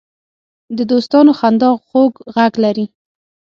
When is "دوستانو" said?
0.91-1.31